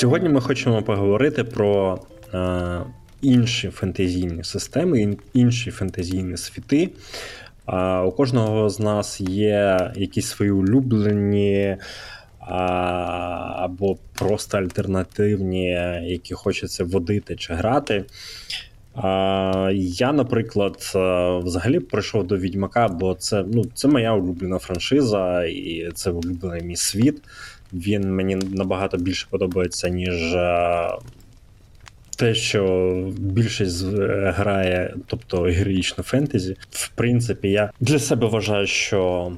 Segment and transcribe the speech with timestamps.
[0.00, 2.00] Сьогодні ми хочемо поговорити про
[2.34, 2.80] е,
[3.22, 6.88] інші фентезійні системи, інші фентезійні світи.
[7.68, 11.76] Е, у кожного з нас є якісь свої улюблені.
[13.56, 15.64] Або просто альтернативні,
[16.02, 18.04] які хочеться водити чи грати.
[19.74, 20.98] Я, наприклад, е,
[21.44, 26.76] взагалі прийшов до Відьмака, бо це ну, це моя улюблена франшиза, і це улюблений мій
[26.76, 27.22] світ.
[27.72, 30.88] Він мені набагато більше подобається, ніж е,
[32.16, 33.84] те, що більшість
[34.22, 36.56] грає, тобто героїчну фентезі.
[36.70, 39.32] В принципі, я для себе вважаю, що.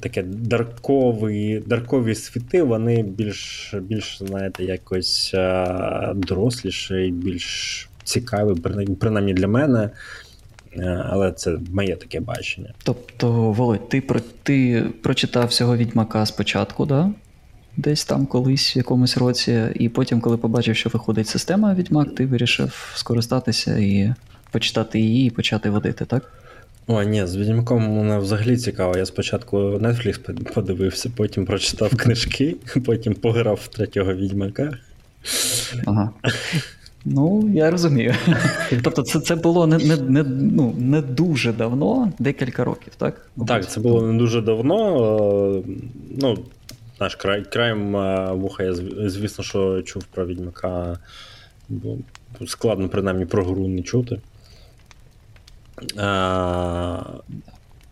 [0.00, 8.56] Таке даркові даркові світи, вони більш, більш знаєте, якось е, доросліші, більш цікавий,
[9.00, 9.90] принаймні для мене.
[10.78, 12.72] Е, але це моє таке бачення.
[12.82, 17.10] Тобто, Володь, ти про ти прочитав всього відьмака спочатку, да?
[17.76, 22.26] Десь там колись в якомусь році, і потім, коли побачив, що виходить система Відьмак, ти
[22.26, 24.14] вирішив скористатися і
[24.50, 26.32] почитати її і почати водити, так?
[26.86, 28.96] О, ні, з Відьмаком мене взагалі цікаво.
[28.96, 34.78] Я спочатку Netflix подивився, потім прочитав книжки, потім пограв в третього відьмака.
[35.86, 36.10] Ага.
[37.04, 38.14] Ну, я розумію.
[38.82, 43.30] Тобто, це це було не не, не, ну, не дуже давно, декілька років, так?
[43.46, 45.62] Так, це було не дуже давно.
[45.66, 45.70] Е,
[46.20, 46.38] ну,
[47.00, 48.74] наш край, краєм е, вуха, я
[49.08, 50.98] звісно, що чув про відьмака.
[51.68, 51.96] Бо
[52.46, 54.20] складно, принаймні, про гру не чути.
[55.96, 57.02] А,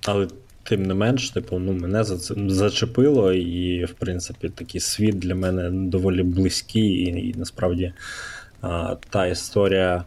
[0.06, 0.28] Але
[0.62, 5.34] тим не менш, типу, ну, мене за це зачепило, і, в принципі, такий світ для
[5.34, 7.92] мене доволі близький, і, і насправді
[9.11, 10.05] та історія,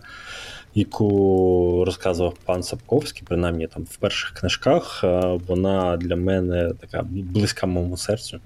[0.75, 5.03] яку розказував пан Сапковський, принаймні там в перших книжках,
[5.47, 8.39] вона для мене така близька моєму серцю.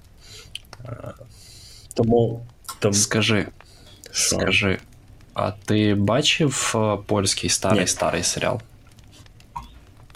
[1.93, 2.45] Тому.
[2.79, 2.93] Там...
[2.93, 3.47] Скажи,
[4.11, 4.35] Що?
[4.35, 4.77] скажи,
[5.33, 6.75] а ти бачив
[7.05, 8.61] польський старий старий серіал?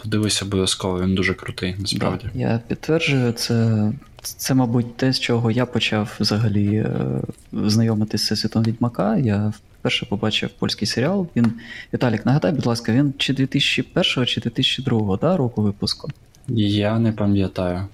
[0.02, 2.26] Подивись обов'язково, він дуже крутий, насправді.
[2.34, 7.20] Я підтверджую, це, це, мабуть, те, з чого я почав взагалі е,
[7.52, 9.16] знайомитися з світом Відьмака.
[9.16, 11.28] Я вперше побачив польський серіал.
[11.36, 11.52] Він
[11.94, 16.08] Віталік, нагадай, будь ласка, він чи 2001 чи 2002 да, року випуску?
[16.48, 17.86] Я не пам'ятаю.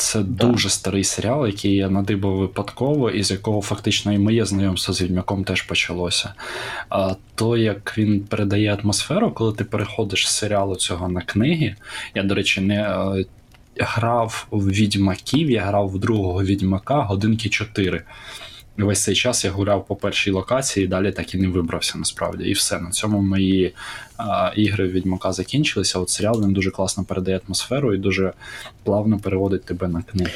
[0.00, 0.46] Це да.
[0.46, 5.02] дуже старий серіал, який я надибав випадково, і з якого фактично і моє знайомство з
[5.02, 6.34] відьмаком теж почалося.
[6.88, 11.76] А то, як він передає атмосферу, коли ти переходиш з серіалу цього на книги,
[12.14, 13.24] я, до речі, не е,
[13.76, 18.02] грав в відьмаків, я грав в другого відьмака годинки 4
[18.84, 22.44] весь цей час я гуляв по першій локації, далі так і не вибрався насправді.
[22.44, 22.80] І все.
[22.80, 23.74] На цьому мої
[24.16, 25.98] а, ігри Відьмака закінчилися.
[25.98, 28.32] От серіал він дуже класно передає атмосферу і дуже
[28.84, 30.32] плавно переводить тебе на книги.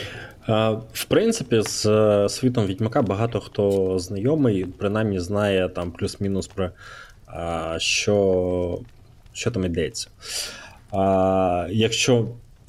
[0.92, 6.70] В принципі, з е, світом Відьмака багато хто знайомий, принаймні знає там плюс-мінус про
[7.78, 8.78] що
[9.32, 10.08] що там йдеться.
[11.70, 12.28] Якщо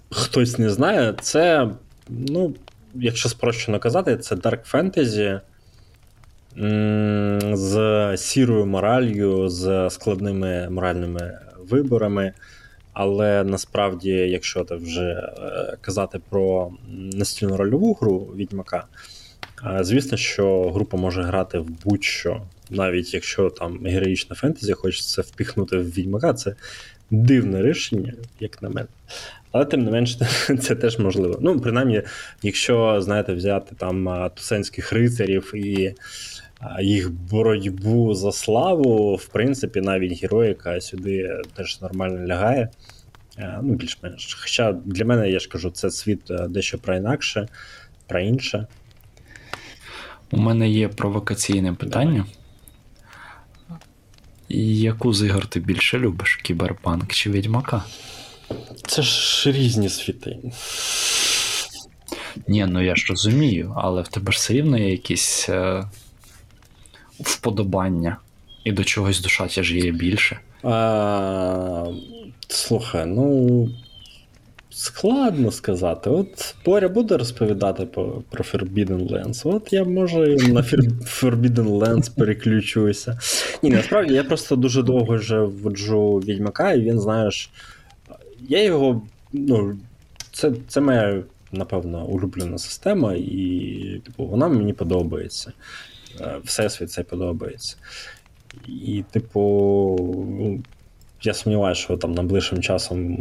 [0.09, 1.69] хтось не знає, це,
[2.09, 2.53] ну,
[2.95, 5.39] якщо спрощено казати, це Dark Fantasy
[7.53, 11.39] з сірою моралью, з складними моральними
[11.69, 12.33] виборами.
[12.93, 18.83] Але насправді, якщо ти вже е, казати про настільну рольову гру Відьмака,
[19.65, 25.77] е, звісно, що група може грати в будь-що, навіть якщо там героїчна фентезі хочеться впіхнути
[25.77, 26.55] в Відьмака, це
[27.11, 28.87] дивне рішення, як на мене.
[29.51, 30.17] Але тим не менш,
[30.61, 31.39] це теж можливо.
[31.41, 32.01] Ну, принаймні,
[32.43, 35.95] якщо знаєте, взяти там тусенських рицарів і
[36.81, 42.69] їх боротьбу за славу, в принципі, навіть героїка сюди теж нормально лягає.
[43.37, 44.37] Ну, більш-менш.
[44.41, 47.47] Хоча для мене, я ж кажу, це світ е, дещо про інакше,
[48.07, 48.67] про інше.
[50.31, 52.25] У мене є провокаційне питання.
[54.49, 56.35] Яку з ігор ти більше любиш?
[56.35, 57.83] Кіберпанк чи Відьмака?
[58.87, 60.37] Це ж різні світи.
[62.47, 65.83] Ні, ну я ж розумію, але в тебе ж все рівно є якісь е,
[67.19, 68.17] вподобання,
[68.63, 70.39] і до чогось душа тяжіє більше.
[70.63, 71.85] А,
[72.47, 73.69] Слухай, ну.
[74.69, 76.09] Складно сказати.
[76.09, 79.55] От Боря буде розповідати про Forbidden Lands.
[79.55, 83.19] От я може на Forbidden Lands переключуся.
[83.63, 87.49] Ні, насправді я просто дуже довго вже вводжу Відьмака, і він, знаєш,
[88.49, 89.01] я його.
[89.33, 89.77] ну,
[90.31, 95.51] Це це моя, напевно, улюблена система, і типу, вона мені подобається.
[96.21, 97.75] Е, всесвіт це подобається.
[98.67, 99.39] І, типу,
[100.39, 100.63] ну,
[101.21, 103.17] я сумніваюся, що там найближчим часом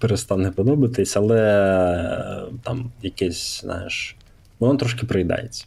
[0.00, 4.16] перестане подобатись, але е, там якесь, знаєш,
[4.58, 5.64] воно трошки приїдається.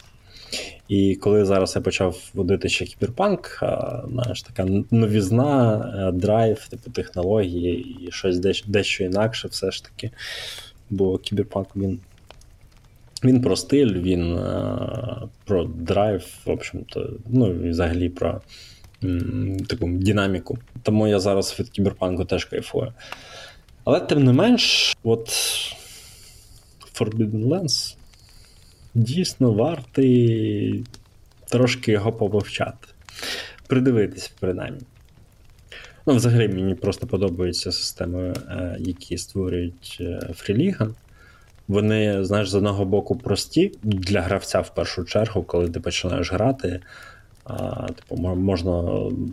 [0.87, 3.63] І коли зараз я почав водити ще кіберпанк,
[4.09, 10.11] знаєш, така новізна, е, драйв, типу технології і щось дещо інакше, все ж таки.
[10.89, 11.99] Бо кіберпанк він,
[13.23, 14.39] він про стиль, він
[15.45, 18.41] про драйв, в общем-то, ну і взагалі про
[19.67, 20.57] таку динаміку.
[20.83, 22.93] Тому я зараз від кіберпанку теж кайфую.
[23.83, 25.29] Але тим не менш, от
[26.93, 27.95] Forbidden Lands
[28.93, 30.83] дійсно вартий
[31.49, 32.87] трошки його повивчати.
[33.67, 34.81] Придивитись, принаймні.
[36.05, 40.95] Ну, взагалі, мені просто подобаються системи, е, які створюють е, Фріліган.
[41.71, 46.79] Вони, знаєш, з одного боку прості для гравця в першу чергу, коли ти починаєш грати.
[47.43, 48.83] А, типу, можна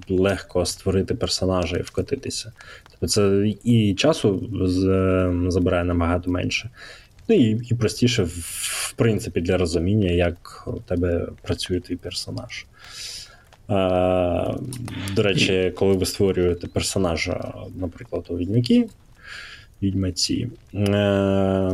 [0.09, 2.53] легко створити персонажа і вкотитися.
[2.91, 6.71] Тобто це і часу з- забирає набагато менше.
[7.29, 8.29] Ну і, і простіше, в,
[8.89, 12.67] в принципі, для розуміння, як у тебе працює твій персонаж.
[13.69, 14.55] А,
[15.17, 18.89] до речі, коли ви створюєте персонажа, наприклад, у відьмаки,
[19.83, 21.73] відьмаці, е,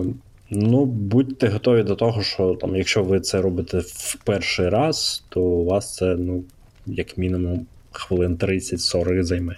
[0.55, 5.41] ну, будьте готові до того, що там, якщо ви це робите в перший раз, то
[5.41, 6.45] у вас це, ну,
[6.87, 9.56] як мінімум, хвилин 30-40 займе.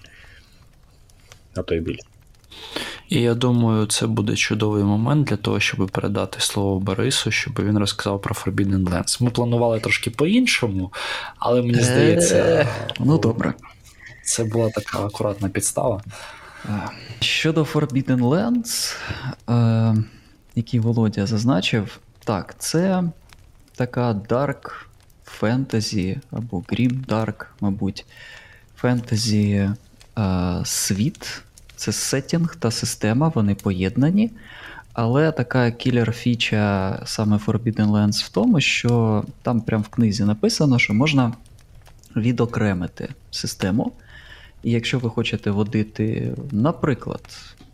[1.57, 2.03] А то й більше.
[3.09, 7.79] І я думаю, це буде чудовий момент для того, щоб передати слово Борису, щоб він
[7.79, 9.23] розказав про Forbidden Lands.
[9.23, 10.93] Ми планували трошки по-іншому,
[11.39, 12.69] але мені здається,
[13.01, 13.55] Ну, добре.
[14.25, 16.03] це була така акуратна підстава.
[16.65, 16.69] Е,
[17.21, 18.97] Щодо Forbidden Lands,
[19.49, 20.05] е,
[20.57, 23.05] який Володя зазначив, так, це
[23.77, 24.87] така dark
[25.25, 28.07] фентезі або Grim Dark, мабуть,
[28.77, 29.73] фентезі е,
[30.65, 31.43] світ.
[31.77, 34.31] Це сеттінг та система, вони поєднані.
[34.93, 40.79] Але така кілер фіча саме Forbidden Lands в тому, що там прямо в книзі написано,
[40.79, 41.33] що можна
[42.17, 43.93] відокремити систему.
[44.63, 47.21] І якщо ви хочете водити, наприклад,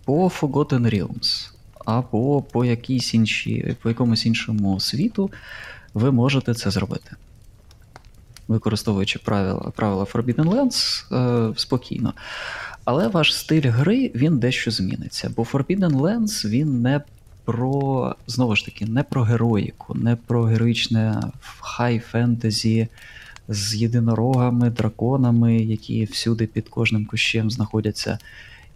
[0.05, 1.52] по Forgotten Realms
[1.85, 5.31] або по якійсь іншій, по якомусь іншому світу,
[5.95, 7.11] ви можете це зробити.
[8.49, 12.15] Використовуючи правила, правила Forbidden Lands е, спокійно.
[12.85, 15.33] Але ваш стиль гри він дещо зміниться.
[15.37, 17.01] Бо Forbidden Lands він не
[17.45, 21.23] про, знову ж таки, не про героїку, не про героїчне
[21.61, 22.89] хай фентезі
[23.49, 28.19] з єдинорогами, драконами, які всюди під кожним кущем знаходяться,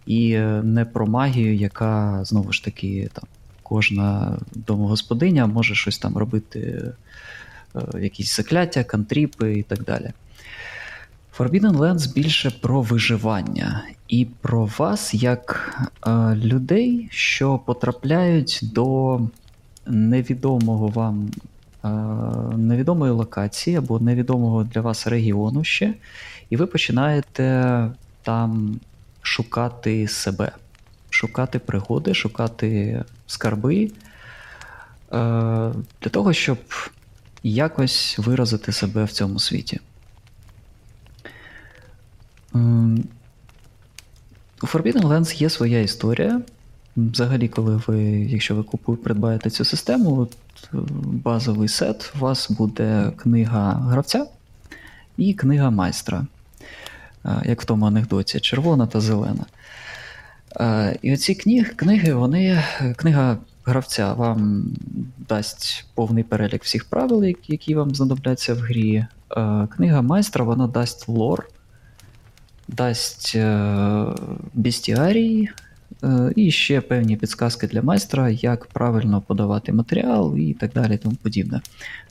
[0.07, 3.23] і е, не про магію, яка знову ж таки там
[3.63, 6.83] кожна домогосподиня може щось там робити,
[7.75, 10.11] е, якісь закляття, кантріпи і так далі.
[11.37, 15.73] Forbidden Lands більше про виживання і про вас як
[16.07, 19.19] е, людей, що потрапляють до
[19.85, 21.29] невідомого вам
[21.83, 21.87] е,
[22.57, 25.93] невідомої локації або невідомого для вас регіону ще,
[26.49, 27.87] і ви починаєте
[28.23, 28.79] там
[29.27, 30.51] шукати себе,
[31.09, 33.91] шукати пригоди, шукати скарби е,
[36.01, 36.57] для того, щоб
[37.43, 39.79] якось виразити себе в цьому світі.
[42.55, 43.03] Ем,
[44.61, 46.41] У Forbidden Lands є своя історія.
[46.97, 50.27] Взагалі, коли ви, якщо ви купуєте, придбаєте цю систему,
[51.23, 54.25] базовий сет, у вас буде книга гравця
[55.17, 56.25] і книга майстра.
[57.45, 59.45] Як в тому анекдоті, червона та зелена.
[61.01, 62.63] І оці книги, книги, вони,
[62.95, 64.65] книга гравця вам
[65.29, 69.05] дасть повний перелік всіх правил, які- вам знадобляться в грі.
[69.75, 71.49] Книга майстра вона дасть лор,
[72.67, 74.05] дасть е,
[74.53, 75.66] бестіарій е,
[76.35, 81.61] і ще певні підсказки для майстра, як правильно подавати матеріал і так далі, тому подібне.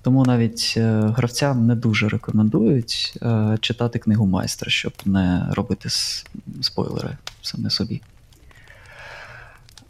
[0.02, 5.88] Тому навіть е, гравцям не дуже рекомендують е, читати книгу майстра, щоб не робити
[6.60, 8.02] спойлери саме собі.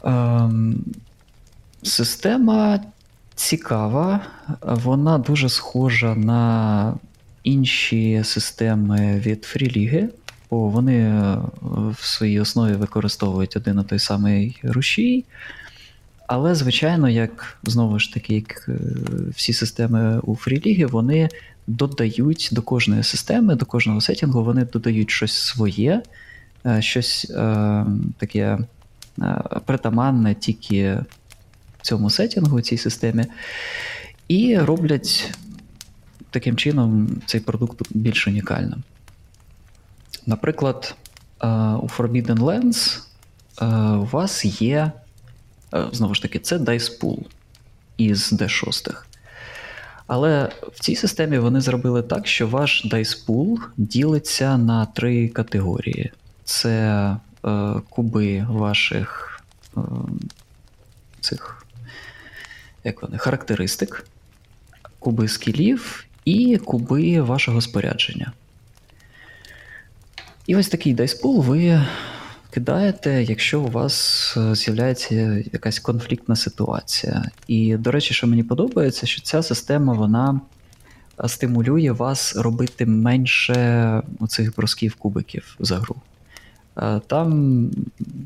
[0.03, 0.83] Ем,
[1.83, 2.79] Система
[3.35, 4.19] цікава,
[4.61, 6.93] вона дуже схожа на
[7.43, 10.09] інші системи від Фріліги,
[10.51, 11.37] бо вони е,
[11.99, 15.25] в своїй основі використовують один і той самий рушій.
[16.27, 18.79] Але, звичайно, як знову ж таки, як е,
[19.35, 21.29] всі системи у Фріліги, вони
[21.67, 26.01] додають до кожної системи, до кожного сетінгу, вони додають щось своє,
[26.65, 27.85] е, щось е,
[28.17, 28.59] таке
[29.21, 30.97] е, притаманне тільки
[31.81, 33.25] цьому сетінгу, цій системі,
[34.27, 35.33] і роблять
[36.29, 38.83] таким чином цей продукт більш унікальним.
[40.27, 40.95] Наприклад,
[41.41, 42.99] е, у Forbidden Lands
[43.61, 43.65] е,
[43.97, 44.91] у вас є,
[45.73, 47.19] е, знову ж таки, це Dice Pool
[47.97, 48.95] із D6.
[50.07, 56.11] Але в цій системі вони зробили так, що ваш дайспул ділиться на три категорії:
[56.43, 57.15] це
[57.45, 59.41] е, куби ваших
[59.77, 59.81] е,
[61.21, 61.65] цих
[62.83, 64.07] як вони, характеристик,
[64.99, 68.31] куби скілів і куби вашого спорядження.
[70.47, 71.81] І ось такий дайспул ви
[72.49, 75.15] кидаєте, якщо у вас е, з'являється
[75.53, 77.23] якась конфліктна ситуація.
[77.47, 80.41] І, до речі, що мені подобається, що ця система вона
[81.23, 85.95] е, стимулює вас робити менше оцих бросків кубиків за гру.
[86.77, 87.69] Е, Там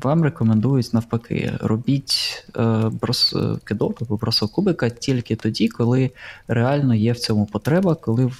[0.02, 2.46] вам рекомендують навпаки, робіть
[2.90, 6.10] брос, кидок або бросок кубика тільки тоді, коли
[6.48, 8.30] реально є в цьому потреба, коли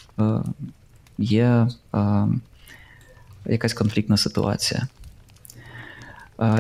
[1.19, 1.69] є
[3.47, 4.89] якась конфліктна ситуація.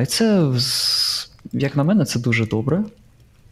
[0.03, 0.53] І це,
[1.53, 2.85] як на мене, це дуже добре,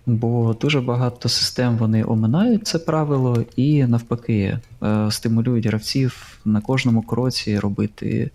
[0.06, 7.02] бо дуже багато систем вони оминають це правило і навпаки е, стимулюють гравців на кожному
[7.02, 8.30] кроці робити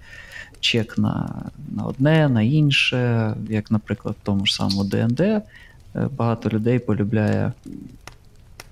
[0.59, 1.43] чек на,
[1.75, 5.19] на одне, на інше, як, наприклад, в тому ж самому ДНД.
[5.21, 5.43] Е,
[6.17, 7.51] Багато людей полюбляє.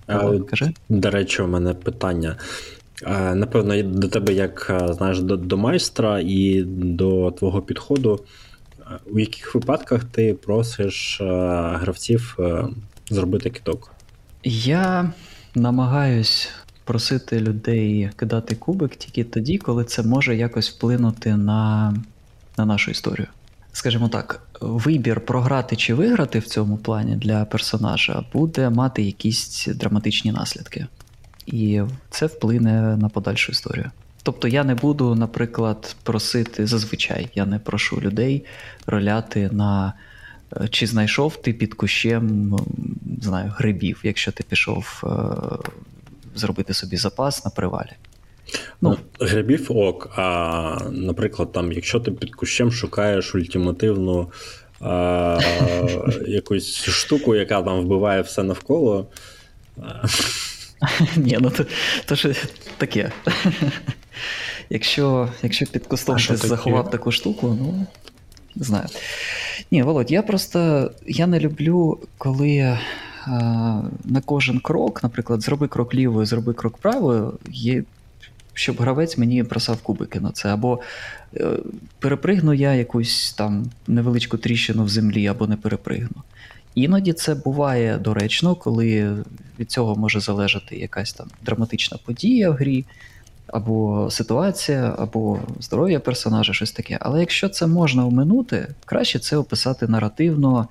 [0.08, 0.74] А, Кажи.
[0.90, 2.36] До речі, у мене питання.
[3.34, 8.20] Напевно, до тебе, як знаєш, до, до майстра і до твого підходу,
[9.12, 11.22] у яких випадках ти просиш
[11.74, 12.38] гравців
[13.10, 13.92] зробити кидок?
[14.44, 15.14] Я
[15.56, 16.50] намагаюсь
[16.84, 21.94] просити людей кидати кубик тільки тоді, коли це може якось вплинути на,
[22.58, 23.28] на нашу історію.
[23.72, 30.32] Скажімо так, вибір програти чи виграти в цьому плані для персонажа буде мати якісь драматичні
[30.32, 30.88] наслідки.
[31.46, 33.92] І це вплине на подальшу історію.
[34.24, 38.46] Тобто я не буду, наприклад, просити зазвичай, я не прошу людей
[38.88, 39.94] роляти на
[40.58, 42.56] е, чи знайшов ти під кущем
[43.22, 45.10] знаю, грибів, якщо ти пішов е,
[46.36, 47.92] зробити собі запас на привалі.
[48.82, 50.10] Ну, Ну, грибів ок.
[50.16, 54.32] А, наприклад, там, якщо ти під кущем шукаєш ультимативну
[54.80, 55.40] а,
[56.28, 59.08] якусь штуку, яка там вбиває все навколо.
[61.16, 61.66] Ні, ну то,
[62.06, 62.36] то ж
[62.78, 63.12] таке.
[64.70, 67.86] якщо, якщо під кустом ти заховав таку штуку, ну
[68.56, 68.86] не знаю.
[69.72, 72.78] Ні, Володь, я просто я не люблю, коли
[73.26, 77.84] а, на кожен крок, наприклад, зроби крок лівою, зроби крок правою, є,
[78.54, 80.50] щоб гравець мені бросав кубики на це.
[80.50, 80.80] Або
[81.38, 81.48] е,
[82.00, 86.24] перепригну я якусь там невеличку тріщину в землі, або не перепригну.
[86.76, 89.18] Іноді це буває доречно, коли
[89.60, 92.86] від цього може залежати якась там драматична подія в грі,
[93.48, 96.98] або ситуація, або здоров'я персонажа, щось таке.
[97.02, 100.68] Але якщо це можна оминути, краще це описати наративно,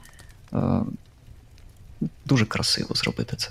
[0.53, 0.59] е,
[2.27, 3.51] дуже красиво зробити це.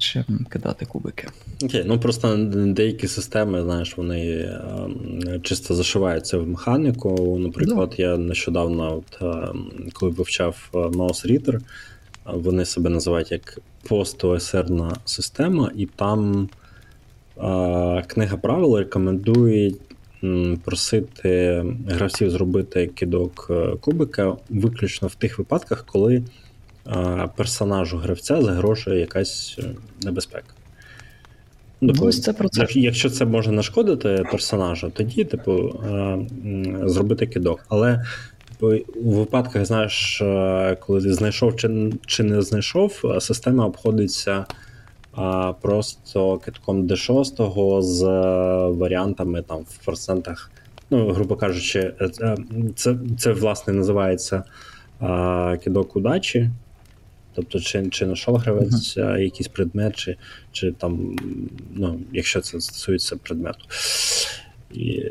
[0.00, 1.28] Чим кидати кубики.
[1.62, 7.38] Окей, ну просто деякі системи, знаєш, вони е, чисто зашиваються в механіку.
[7.38, 9.48] Наприклад, я нещодавно, от, е,
[9.92, 11.60] коли вивчав е, Mouse Reader,
[12.24, 16.48] вони себе називають як пост-ОСРна система, і там
[17.38, 19.72] е, книга правил рекомендує
[20.64, 26.22] просити гравців зробити кидок е, кубика виключно в тих випадках, коли
[27.36, 29.64] персонажу гравця загрожує якась е,
[30.02, 30.54] небезпека.
[31.80, 36.18] Ну, це про Якщо це може нашкодити персонажу, тоді, типу, е,
[36.84, 37.64] зробити кидок.
[37.68, 38.04] Але
[38.48, 44.44] типу, у випадках, знаєш, е, коли ти знайшов чи, чи не знайшов, е, система обходиться
[45.18, 50.50] е, просто китком D6 з е, варіантами там в процентах.
[50.90, 52.36] Ну, грубо кажучи, е, е,
[52.76, 54.42] це, це власне називається
[55.02, 56.50] е, кидок удачі.
[57.34, 60.16] Тобто, чи, чи знайшов гравець uh якийсь предмет, чи,
[60.52, 61.16] чи там,
[61.74, 63.64] ну, якщо це стосується предмету.
[64.74, 65.02] І,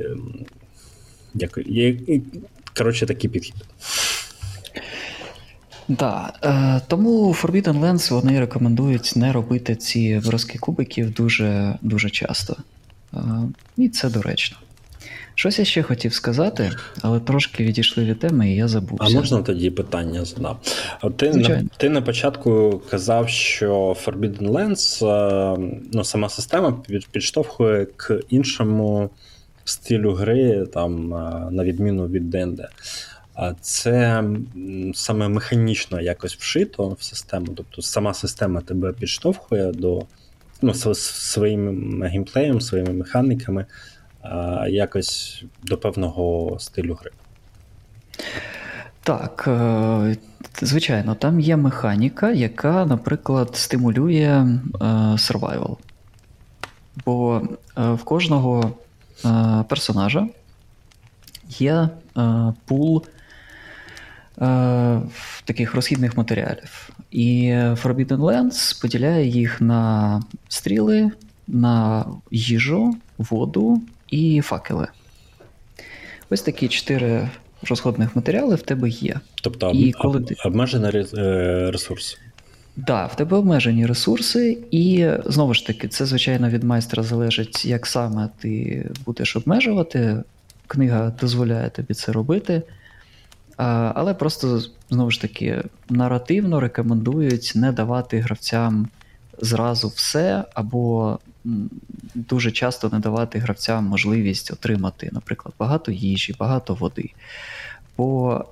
[1.33, 1.65] дякую.
[1.65, 2.21] І,
[2.77, 3.55] коротше, такий підхід.
[5.87, 12.57] Да, е, тому Forbidden Lands вони рекомендують не робити ці броски кубиків дуже, дуже часто.
[13.13, 13.17] Е,
[13.77, 14.57] і це доречно.
[15.39, 19.05] Щось я ще хотів сказати, але трошки відійшли від теми, і я забувся.
[19.07, 20.57] А можна тоді питання задам?
[21.15, 28.19] Ти, на, ти на початку казав, що Forbidden Lands, е, ну, сама система підштовхує к
[28.29, 29.09] іншому
[29.65, 32.65] стилю гри, там, е, на відміну від D&D.
[33.33, 34.23] А це
[34.93, 40.05] саме механічно якось вшито в систему, тобто сама система тебе підштовхує до
[40.61, 43.65] ну, своїм геймплеєм, своїми механіками,
[44.69, 47.11] якось до певного стилю гри.
[49.03, 50.17] Так, е,
[50.61, 54.85] звичайно, там є механіка, яка, наприклад, стимулює е,
[55.15, 55.77] survival.
[57.05, 57.41] Бо
[57.77, 58.71] е, в кожного
[59.67, 60.27] персонажа
[61.49, 61.89] є
[62.65, 63.05] пул
[65.45, 66.89] таких розхідних матеріалів.
[67.11, 71.11] І Forbidden Lands поділяє їх на стріли,
[71.47, 74.87] на їжу, воду і факели.
[76.29, 77.29] Ось такі чотири
[77.69, 79.19] розходних матеріали в тебе є.
[79.41, 82.17] Тобто І об- коли обмежений е, ресурс.
[82.75, 87.87] Да, в тебе обмежені ресурси, і знову ж таки, це звичайно від майстра залежить, як
[87.87, 90.23] саме ти будеш обмежувати.
[90.67, 92.61] Книга дозволяє тобі це робити.
[93.57, 98.87] Але просто знову ж таки наративно рекомендують не давати гравцям
[99.41, 101.19] зразу все, або
[102.15, 107.09] дуже часто не давати гравцям можливість отримати, наприклад, багато їжі, багато води.
[107.97, 108.45] Бо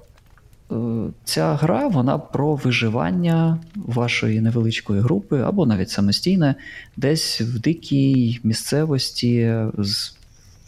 [0.71, 0.75] е,
[1.23, 6.55] ця гра вона про виживання вашої невеличкої групи, або навіть самостійне,
[6.97, 10.09] десь в дикій місцевості, з,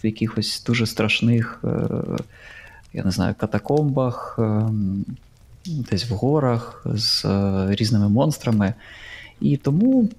[0.03, 1.87] в якихось дуже страшних, е,
[2.93, 5.05] я не знаю, катакомбах, ем,
[5.65, 8.73] десь в горах з е, різними монстрами.
[9.41, 10.09] І тому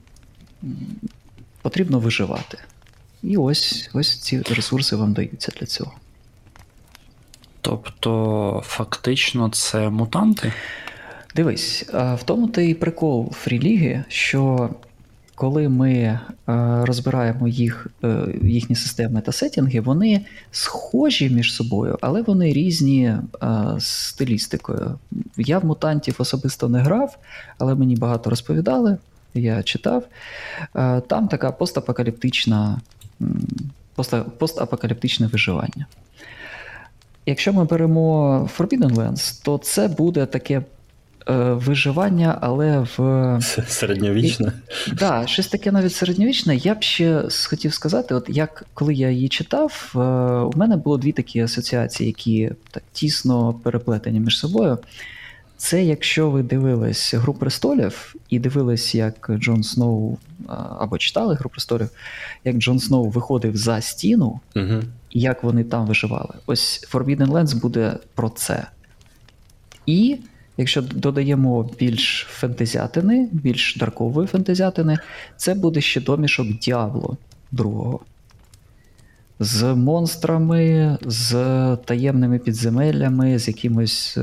[1.63, 2.59] потрібно виживати.
[3.23, 5.93] І ось, ось ці ресурси вам даються для цього.
[7.61, 10.53] Тобто, фактично, це мутанти.
[11.35, 14.71] Дивись, в тому то і прикол фріліги, що
[15.35, 16.21] коли ми
[16.83, 23.15] розбираємо їх, е, їхні системи та сетінги, вони схожі між собою, але вони різні
[23.79, 24.99] стилістикою.
[25.37, 27.19] Я в мутантів особисто не грав,
[27.59, 28.99] але мені багато розповідали,
[29.35, 30.05] я читав.
[30.77, 32.81] Е, Там така постапокаліптична,
[34.39, 35.87] постапокаліптичне виживання.
[37.27, 40.63] Якщо ми беремо Forbidden Lands, то це буде таке
[41.29, 43.39] е, виживання, але в.
[43.69, 44.53] Середньовічне.
[44.93, 46.57] Да, щось таке навіть середньовічне.
[46.57, 49.99] Я б ще хотів сказати, от як коли я її читав, е,
[50.45, 54.79] у мене було дві такі асоціації, які так тісно переплетені між собою.
[55.61, 60.19] Це якщо ви дивились Гру престолів і дивились, як Джон Сноу,
[60.79, 61.91] або читали Гру престолів,
[62.45, 64.83] як Джон Сноу виходив за стіну, Угу.
[65.11, 66.35] і як вони там виживали.
[66.47, 68.67] Ось Forbidden Lands буде про це.
[69.87, 70.19] І
[70.57, 74.99] якщо додаємо більш фентезятини, більш даркової фентезятини,
[75.37, 77.17] це буде ще домішок Діабло
[77.51, 78.01] другого.
[79.43, 81.33] З монстрами, з
[81.85, 84.21] таємними підземеллями, з якимось е,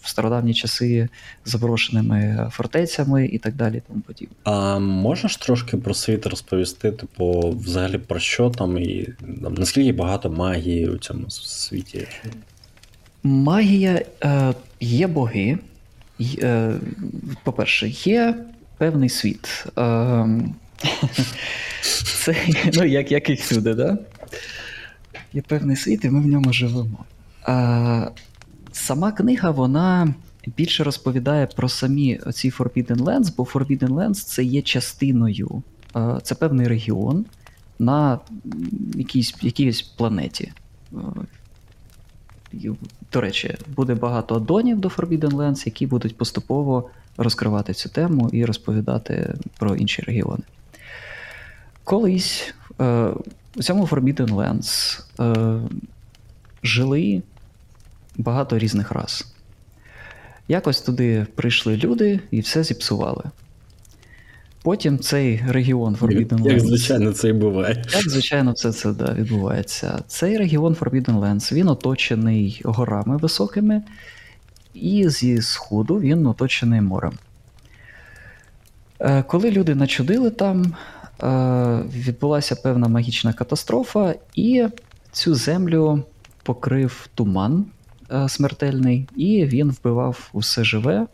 [0.00, 1.08] в стародавні часи
[1.44, 3.76] заброшеними фортецями і так далі.
[3.76, 4.34] і Тому подібне.
[4.44, 9.08] А можеш трошки про світ розповісти, типу, взагалі про що там і
[9.42, 12.06] там, наскільки багато магії у цьому світі?
[13.22, 15.58] Магія е, є боги.
[16.38, 16.74] Е,
[17.44, 18.34] по-перше, є
[18.78, 19.66] певний світ.
[19.78, 20.26] Е,
[22.04, 22.36] це,
[22.74, 23.98] ну, як, як і всюди, да?
[25.32, 27.04] Є певний світ, і ми в ньому живемо.
[27.48, 28.10] Е,
[28.72, 30.14] сама книга, вона
[30.56, 35.62] більше розповідає про самі ці Forbidden Lands, бо Forbidden Lands це є частиною,
[36.22, 37.24] це певний регіон
[37.78, 38.18] на
[38.94, 40.52] якійсь, якійсь планеті.
[43.12, 48.44] До речі, буде багато аддонів до Forbidden Lands, які будуть поступово розкривати цю тему і
[48.44, 50.42] розповідати про інші регіони.
[51.84, 53.08] Колись е,
[53.56, 55.60] у цьому Forbidden Lands е,
[56.62, 57.22] жили
[58.16, 59.32] багато різних рас.
[60.48, 63.24] Якось туди прийшли люди і все зіпсували.
[64.62, 66.66] Потім цей регіон Forbidden Як Lands.
[66.66, 67.84] звичайно це і буває.
[67.94, 70.02] Як, звичайно, все це да, відбувається.
[70.06, 73.82] Цей регіон Forbidden Lands він оточений горами високими,
[74.74, 77.12] і зі сходу він оточений морем.
[79.00, 80.74] Е, Коли люди начудили там,
[81.94, 84.66] відбулася певна магічна катастрофа, і
[85.12, 86.02] цю землю
[86.42, 87.64] покрив туман
[88.12, 91.06] е, смертельний, і він вбивав усе живе.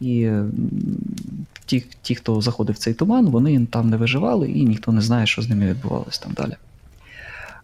[0.00, 0.30] І
[1.66, 5.26] ті, ті, хто заходив в цей туман, вони там не виживали, і ніхто не знає,
[5.26, 6.56] що з ними відбувалося там далі.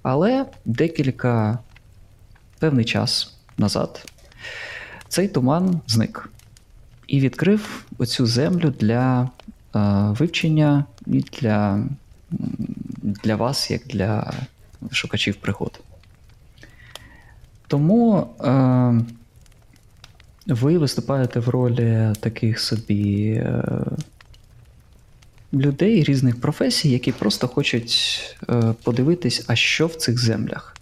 [0.03, 1.59] Але декілька
[2.59, 4.07] певний час назад
[5.09, 6.31] цей туман зник
[7.07, 9.29] і відкрив оцю землю для е,
[10.19, 11.85] вивчення і для,
[13.03, 14.33] для вас, як для
[14.91, 15.81] шукачів пригод.
[17.67, 19.01] Тому е,
[20.47, 23.63] ви виступаєте в ролі таких собі е,
[25.53, 30.77] людей різних професій, які просто хочуть е, подивитись, а що в цих землях.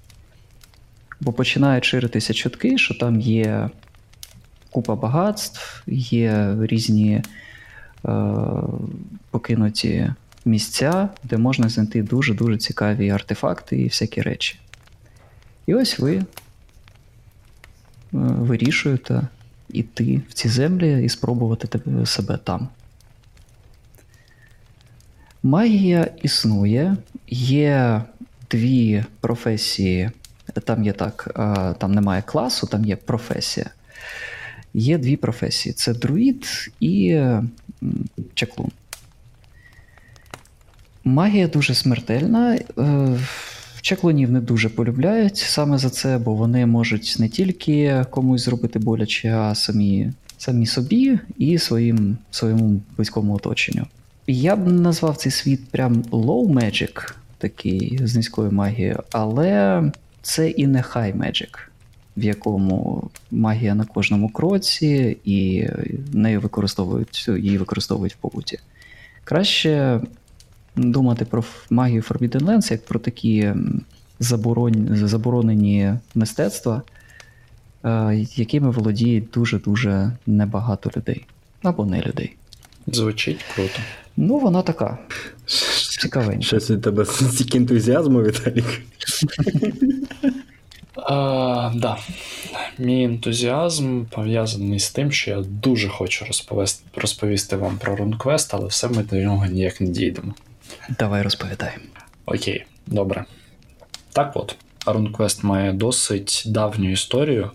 [1.21, 3.71] Бо починають ширитися чутки, що там є
[4.71, 7.23] купа багатств, є різні е,
[9.31, 10.13] покинуті
[10.45, 14.59] місця, де можна знайти дуже-дуже цікаві артефакти і всякі речі.
[15.67, 16.25] І ось ви е,
[18.13, 19.23] вирішуєте
[19.69, 22.69] йти в ці землі і спробувати себе там.
[25.43, 26.97] Магія існує,
[27.29, 28.03] є
[28.51, 30.11] дві професії.
[30.65, 31.31] Там є так,
[31.79, 33.71] там немає класу, там є професія.
[34.75, 36.47] Є дві професії: це друїд
[36.81, 37.51] і м,
[38.35, 38.71] чаклун.
[41.05, 42.59] Магія дуже смертельна.
[42.79, 43.19] е,
[43.81, 49.35] Чаклунів не дуже полюбляють саме за це, бо вони можуть не тільки комусь зробити боляче,
[49.37, 53.87] а самі, самі собі і своїм, своєму близькому оточенню.
[54.27, 59.83] Я б назвав цей світ прям low magic, такий з низькою магією, але
[60.23, 61.59] це і не high magic,
[62.19, 65.69] в якому магія на кожному кроці, і
[66.13, 68.59] нею використовують, її використовують в побуті.
[69.25, 70.01] Краще
[70.77, 73.53] думати про магію Forbidden Lands як про такі
[74.21, 74.89] заборон...
[75.07, 76.83] заборонені мистецтва,
[77.85, 81.27] е, якими володіє дуже-дуже небагато людей.
[81.63, 82.37] Або не людей.
[82.87, 83.79] Звучить круто.
[84.17, 84.99] Ну, вона така
[86.01, 86.43] цікавенька.
[86.43, 88.83] Щось від тебе стільки ентузіазму, Віталік.
[91.09, 91.97] А, да.
[92.79, 98.67] Мій ентузіазм пов'язаний з тим, що я дуже хочу розповісти, розповісти вам про RunQuest, але
[98.67, 100.35] все ми до нього ніяк не дійдемо.
[100.99, 101.71] Давай розповідай.
[102.27, 103.25] Окей, добре.
[104.13, 107.51] Так от, RunQuest має досить давню історію.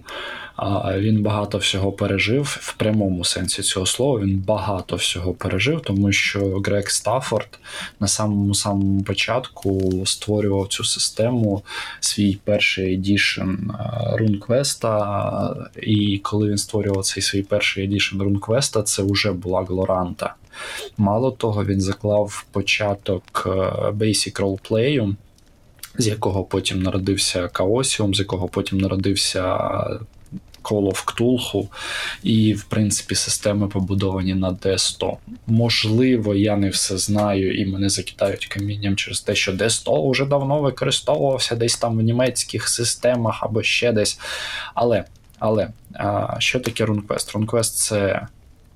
[0.97, 4.19] Він багато всього пережив в прямому сенсі цього слова.
[4.19, 7.59] Він багато всього пережив, тому що Грег Стаффорд
[7.99, 11.63] на самому самому початку створював цю систему,
[11.99, 13.51] свій перший edition
[14.19, 20.35] RuneQuest, І коли він створював цей свій перший edition RuneQuest, це вже була Глоранта.
[20.97, 23.49] Мало того, він заклав початок е,
[23.89, 25.15] Basic Roleplay,
[25.97, 29.59] з якого потім народився Chaosium, з якого потім народився
[30.63, 31.67] Call of Cthulhu,
[32.23, 35.17] і, в принципі, системи побудовані на D100.
[35.47, 40.59] Можливо, я не все знаю, і мене закидають камінням через те, що D100 вже давно
[40.59, 44.19] використовувався десь там в німецьких системах або ще десь.
[44.73, 45.05] Але,
[45.39, 47.33] але а, що таке RunQuest?
[47.33, 48.27] RunQuest це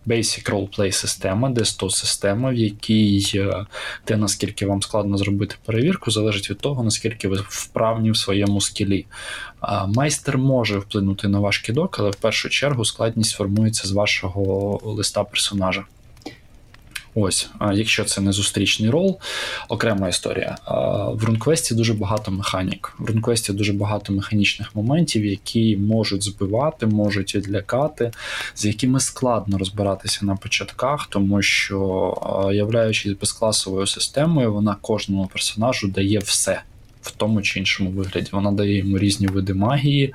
[0.07, 3.65] Basic Roleplay система, де 100 система, в якій е,
[4.03, 9.05] те, наскільки вам складно зробити перевірку, залежить від того, наскільки ви вправні в своєму скілі.
[9.87, 15.23] Майстер може вплинути на ваш кідок, але в першу чергу складність формується з вашого листа
[15.23, 15.85] персонажа.
[17.19, 19.19] Ось, якщо це не зустрічний рол,
[19.69, 20.57] окрема історія.
[21.13, 22.93] В RuneQuest дуже багато механік.
[22.99, 28.11] В RuneQuest дуже багато механічних моментів, які можуть збивати, можуть відлякати,
[28.55, 36.19] з якими складно розбиратися на початках, тому що, являючись безкласовою системою, вона кожному персонажу дає
[36.19, 36.61] все
[37.01, 38.29] в тому чи іншому вигляді.
[38.31, 40.13] Вона дає йому різні види магії.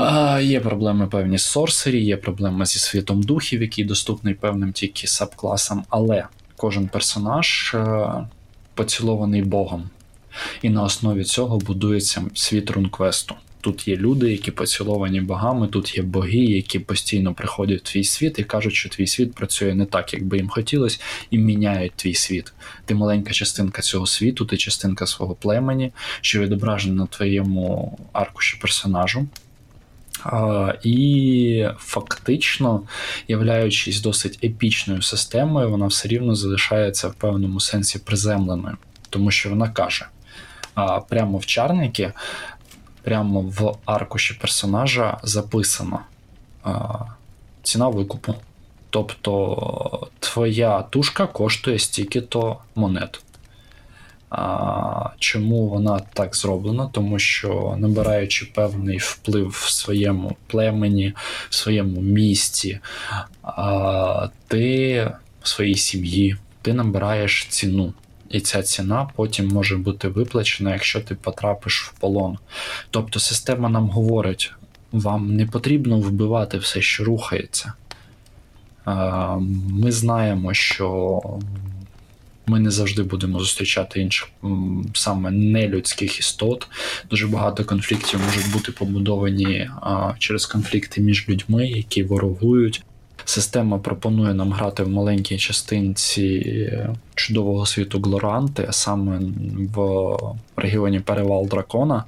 [0.00, 5.06] А, Є проблеми певні з сорсері, є проблеми зі світом духів, який доступний певним тільки
[5.06, 6.24] сабкласам, але
[6.56, 8.08] кожен персонаж е,
[8.74, 9.90] поцілований Богом.
[10.62, 13.34] І на основі цього будується світ рунквесту.
[13.60, 18.38] Тут є люди, які поціловані богами, тут є боги, які постійно приходять в твій світ
[18.38, 20.98] і кажуть, що твій світ працює не так, як би їм хотілося,
[21.30, 22.52] і міняють твій світ.
[22.84, 29.26] Ти маленька частинка цього світу, ти частинка свого племені, що відображена на твоєму аркуші персонажу.
[30.82, 32.82] І фактично,
[33.28, 38.76] являючись досить епічною системою, вона все рівно залишається в певному сенсі приземленою,
[39.10, 40.06] тому що вона каже:
[41.08, 42.12] прямо в чарники,
[43.02, 46.00] прямо в аркуші персонажа записано
[47.62, 48.34] ціна викупу.
[48.90, 53.20] Тобто твоя тушка коштує стільки-то монет.
[54.30, 56.88] А, Чому вона так зроблена?
[56.92, 61.14] Тому що набираючи певний вплив в своєму племені,
[61.48, 62.80] в своєму місті,
[63.42, 65.12] а, ти
[65.42, 67.92] в своїй сім'ї, ти набираєш ціну.
[68.30, 72.38] І ця ціна потім може бути виплачена, якщо ти потрапиш в полон.
[72.90, 74.52] Тобто система нам говорить:
[74.92, 77.72] вам не потрібно вбивати все, що рухається.
[79.70, 81.20] Ми знаємо, що
[82.48, 84.28] ми не завжди будемо зустрічати інших
[84.94, 86.66] саме нелюдських істот.
[87.10, 92.82] Дуже багато конфліктів можуть бути побудовані а, через конфлікти між людьми, які ворогують.
[93.28, 96.72] Система пропонує нам грати в маленькій частинці
[97.14, 99.20] чудового світу Глоранти, а саме
[99.74, 100.16] в
[100.56, 102.04] регіоні Перевал Дракона,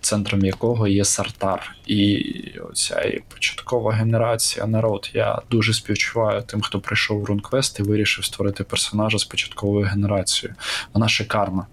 [0.00, 1.76] центром якого є Сартар.
[1.86, 2.24] І
[2.70, 5.10] оця і початкова генерація народ.
[5.14, 10.56] Я дуже співчуваю тим, хто прийшов в RuneQuest і вирішив створити персонажа з початковою генерацією.
[10.94, 11.66] Вона шикарна.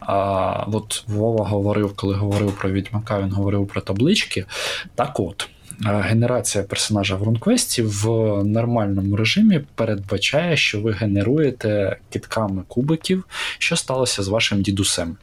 [0.00, 4.46] А, От Вова говорив, коли говорив про Відьмака, він говорив про таблички.
[4.94, 5.48] Так от.
[5.84, 8.08] Генерація персонажа в RuneQuest в
[8.44, 13.24] нормальному режимі передбачає, що ви генеруєте кітками кубиків,
[13.58, 15.16] що сталося з вашим дідусем.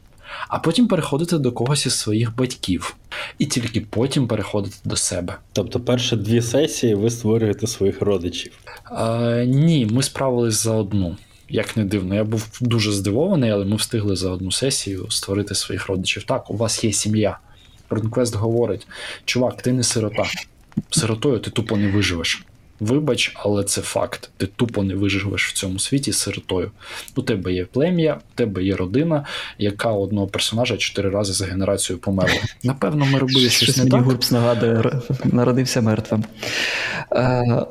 [0.48, 2.96] А потім переходите до когось із своїх батьків,
[3.38, 5.36] і тільки потім переходите до себе.
[5.52, 8.52] Тобто, перші дві сесії ви створюєте своїх родичів?
[8.92, 11.16] Е, Ні, ми справились за одну.
[11.48, 15.86] Як не дивно, я був дуже здивований, але ми встигли за одну сесію створити своїх
[15.86, 16.22] родичів.
[16.22, 17.38] Так, у вас є сім'я.
[17.90, 18.86] RuneQuest говорить:
[19.24, 20.24] чувак, ти не сирота.
[20.90, 22.44] Сиротою ти тупо не виживеш.
[22.80, 24.30] Вибач, але це факт.
[24.36, 26.70] Ти тупо не виживеш в цьому світі сиротою.
[27.16, 29.24] У тебе є плем'я, у тебе є родина,
[29.58, 32.40] яка одного персонажа чотири рази за генерацію померла.
[32.62, 34.02] Напевно, ми робили щось не так.
[34.02, 36.24] GURPS нагадує, народився мертвим.
[37.12, 37.66] Е,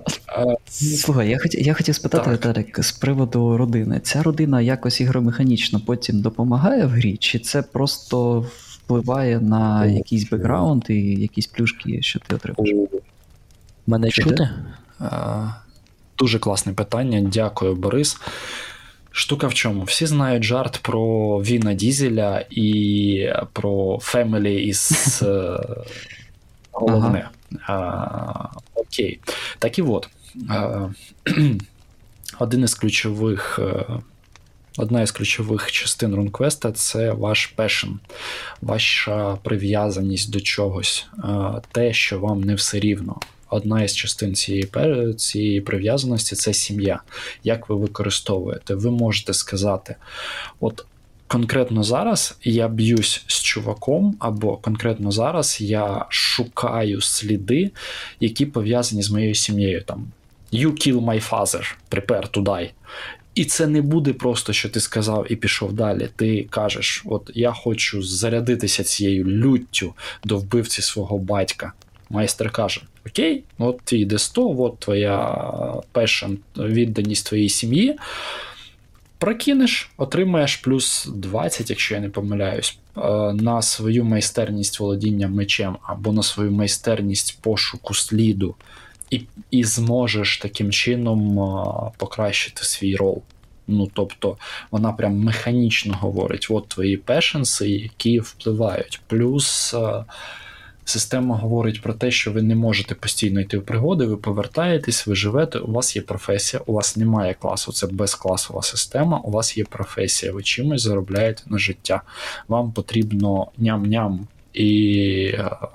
[0.98, 4.00] Слухай, я хотів, я хотів спитати, Віталік, з приводу родини.
[4.04, 8.46] Ця родина якось ігромеханічно потім допомагає в грі, чи це просто
[8.88, 12.90] впливає на якийсь бекграунд і якісь плюшки, що ти отримаєш?
[13.88, 14.50] Мене чути?
[16.18, 17.22] Дуже класне питання.
[17.22, 18.18] Дякую, Борис.
[19.12, 19.84] Штука в чому?
[19.84, 25.60] Всі знають жарт про Віна Дізеля і про family із е,
[26.72, 27.30] головне.
[27.66, 28.52] Ага.
[28.76, 29.20] Окей.
[29.60, 30.10] Так і от.
[32.40, 33.60] Один із ключових.
[34.78, 37.94] Одна із ключових частин RuneQuest це ваш passion,
[38.62, 41.08] ваша прив'язаність до чогось,
[41.72, 44.70] те, що вам не все рівно одна із частин цієї
[45.18, 47.02] цієї прив'язаності це сім'я.
[47.44, 48.76] Як ви використовуєте?
[48.76, 49.96] Ви можете сказати,
[50.60, 50.86] от
[51.28, 57.72] конкретно зараз я б'юсь з чуваком, або конкретно зараз я шукаю сліди,
[58.20, 59.84] які пов'язані з моєю сім'єю.
[59.84, 60.08] Там
[60.54, 62.70] You kill my father, prepare to die.
[63.38, 66.10] І це не буде просто, що ти сказав і пішов далі.
[66.16, 71.74] Ти кажеш: от я хочу зарядитися цією люттю до вбивці свого батька.
[72.10, 75.44] Майстер каже: Окей, от твій D100, от твоя
[75.92, 77.98] пешн, відданість твоїй сім'ї.
[79.18, 82.78] Прокинеш, отримаєш плюс 20, якщо я не помиляюсь,
[83.34, 88.56] на свою майстерність володіння мечем або на свою майстерність пошуку сліду,
[89.10, 91.36] і і зможеш таким чином
[91.98, 93.22] покращити свій рол.
[93.68, 94.38] Ну, тобто,
[94.72, 99.02] вона прям механічно говорить: от твої пешенси, які впливають.
[99.08, 99.76] Плюс.
[100.88, 105.16] Система говорить про те, що ви не можете постійно йти в пригоди, ви повертаєтесь, ви
[105.16, 109.64] живете, у вас є професія, у вас немає класу, це безкласова система, у вас є
[109.64, 112.02] професія, ви чимось заробляєте на життя.
[112.48, 114.20] Вам потрібно ням-ням
[114.54, 115.34] і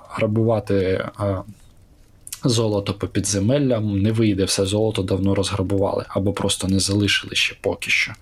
[0.09, 1.05] грабувати
[2.49, 7.89] золото по підземеллям, не вийде все золото давно розграбували, або просто не залишили ще поки
[7.89, 8.13] що.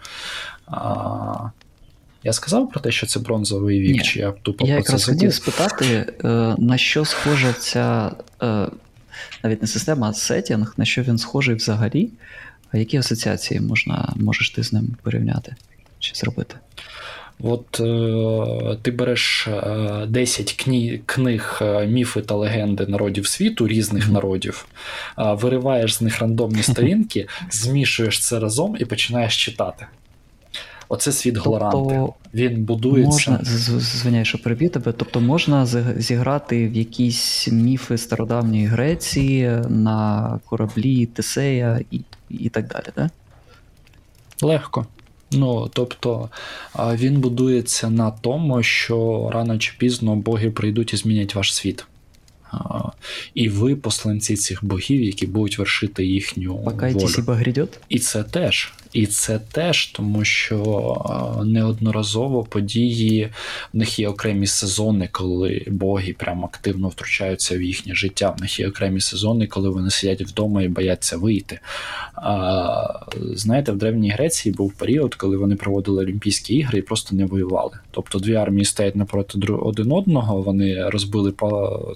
[2.24, 4.02] Я сказав про те, що це бронзовий вік, Ні.
[4.02, 8.68] чи я тупо Я про якраз хотів спитати, е, на що схожа ця е,
[9.44, 12.10] навіть не система, а сетінг, на що він схожий взагалі,
[12.72, 15.56] а які асоціації можна, можеш ти з ним порівняти
[16.00, 16.56] чи зробити?
[17.44, 24.04] От е, ти береш е, 10 кні, книг е, міфи та легенди народів світу, різних
[24.04, 24.14] Мгм.
[24.14, 24.66] народів,
[25.20, 29.86] е, вириваєш з них рандомні сторінки, змішуєш це разом і починаєш читати.
[30.90, 31.78] Оце світ Глоранти.
[31.78, 33.32] Тобто Він будується.
[33.32, 35.66] можна, з- з- що переб'ю тебе, тобто можна
[35.98, 43.08] зіграти в якісь міфи стародавньої Греції на кораблі Тесея і, і так далі, так?
[44.42, 44.86] Легко.
[45.32, 46.30] Ну, тобто
[46.80, 51.86] він будується на тому, що рано чи пізно боги прийдуть і змінять ваш світ.
[53.34, 57.14] І ви посланці цих богів, які будуть вершити їхню Покайтесь, волю.
[57.18, 57.80] ібо грядет?
[57.90, 58.74] І це теж.
[58.94, 63.30] І це теж, тому що неодноразово події
[63.74, 68.36] в них є окремі сезони, коли боги прям активно втручаються в їхнє життя.
[68.38, 71.60] В них є окремі сезони, коли вони сидять вдома і бояться вийти.
[72.16, 73.00] А,
[73.34, 77.78] знаєте, в Древній Греції був період, коли вони проводили Олімпійські ігри і просто не воювали.
[77.92, 81.34] Тобто дві армії стоять напроти один одного, вони розбили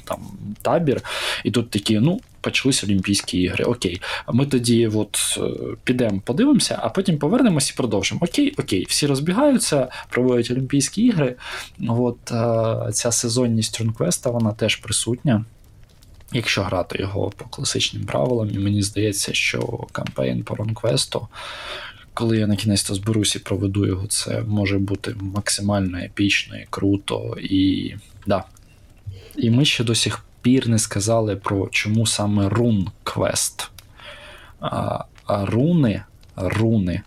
[0.03, 0.19] там
[0.61, 1.01] табір,
[1.43, 2.19] і тут такі, ну.
[2.45, 3.63] Почались Олімпійські ігри.
[3.63, 4.01] Окей,
[4.33, 5.41] ми тоді от е,
[5.83, 8.21] підемо, подивимося, а потім повернемось і продовжимо.
[8.23, 11.35] Окей, окей, всі розбігаються, проводять Олімпійські ігри.
[11.87, 15.45] От е, ця сезонність Рунквеста, вона теж присутня.
[16.33, 21.27] якщо грати його по класичним правилам, і мені здається, що кампейн по Ронквесту,
[22.13, 26.67] коли я на кінець то зберусь і проведу його, це може бути максимально епічно і
[26.69, 27.37] круто.
[27.41, 27.93] І
[28.27, 28.43] да.
[29.37, 33.71] І ми ще до сих пір не сказали про чому саме Рун Квест.
[34.59, 36.03] А, а руни,
[36.35, 37.01] руни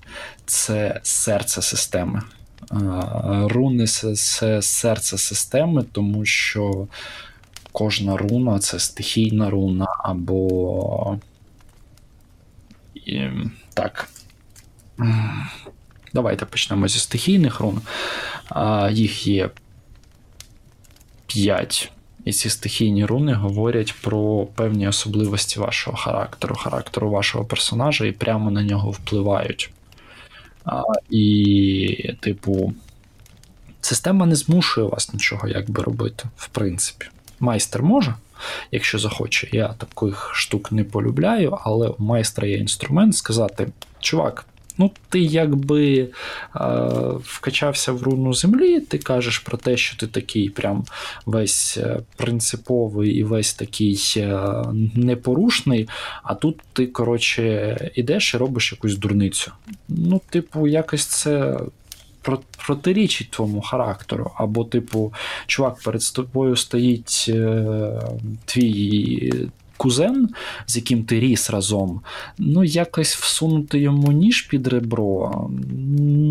[0.47, 2.23] це серце системи.
[2.71, 6.87] А, Руни це, це серце системи, тому що
[7.73, 11.19] кожна руна це стихійна руна, або.
[12.95, 13.29] І,
[13.75, 14.09] так.
[16.15, 17.81] Давайте почнемо зі стихійних рун.
[18.49, 19.51] А, Їх є
[21.27, 21.93] 5.
[22.29, 28.51] І ці стихійні руни говорять про певні особливості вашого характеру, характеру вашого персонажа, і прямо
[28.51, 29.71] на нього впливають.
[30.65, 32.75] А, і, типу,
[33.81, 37.07] система не змушує вас нічого якби робити, в принципі.
[37.41, 38.15] Майстер може,
[38.73, 39.49] якщо захоче.
[39.53, 43.69] Я таких штук не полюбляю, але у майстра є інструмент сказати:
[44.01, 44.45] чувак,
[44.79, 46.09] ну ти якби е,
[47.23, 50.85] вкачався в руну землі, ти кажеш про те, що ти такий прям
[51.27, 54.65] весь е, принциповий і весь такий е,
[54.95, 55.89] непорушний,
[56.23, 59.53] а тут ти, коротше, ідеш і робиш якусь дурницю.
[59.89, 61.59] Ну, типу, якось це.
[62.67, 65.13] Протирічить твоєму характеру, або, типу,
[65.47, 68.01] чувак, перед тобою стоїть е,
[68.45, 69.33] твій
[69.79, 70.29] кузен,
[70.67, 72.01] з яким ти ріс разом,
[72.39, 75.49] ну, якось всунути йому ніж під ребро.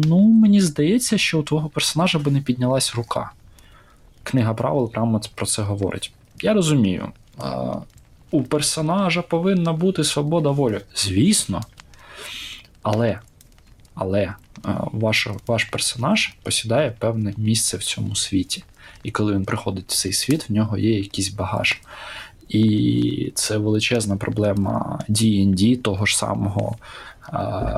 [0.05, 3.31] Ну, мені здається, що у твого персонажа би не піднялась рука.
[4.23, 6.11] Книга правил прямо про це говорить.
[6.41, 7.11] Я розумію.
[8.31, 10.79] У персонажа повинна бути свобода волі.
[10.95, 11.61] Звісно.
[12.81, 13.19] Але,
[13.95, 14.33] але
[14.91, 18.63] ваш, ваш персонаж посідає певне місце в цьому світі.
[19.03, 21.81] І коли він приходить в цей світ, в нього є якийсь багаж.
[22.49, 26.75] І це величезна проблема D&D того ж самого.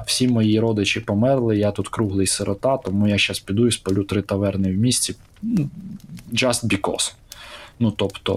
[0.08, 4.22] Всі мої родичі померли, я тут круглий сирота, тому я зараз піду і спалю три
[4.22, 5.16] таверни в місті.
[5.42, 5.70] Ну,
[6.34, 7.14] Just because.
[7.80, 8.36] Ну, тобто,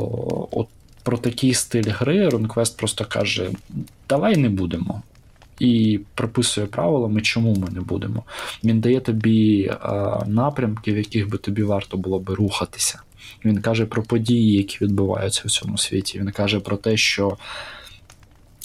[0.50, 0.68] от
[1.02, 3.50] про такий стиль гри RuneQuest просто каже:
[4.08, 5.02] давай не будемо.
[5.58, 8.22] І прописує правилами, чому ми не будемо.
[8.64, 9.72] Він дає тобі
[10.26, 13.02] напрямки, в яких би тобі варто було би рухатися.
[13.44, 16.18] Він каже про події, які відбуваються в цьому світі.
[16.18, 17.36] Він каже про те, що